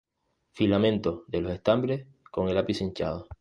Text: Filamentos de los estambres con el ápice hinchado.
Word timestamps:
Filamentos 0.53 1.25
de 1.27 1.41
los 1.41 1.51
estambres 1.53 2.07
con 2.31 2.49
el 2.49 2.57
ápice 2.57 2.83
hinchado. 2.85 3.29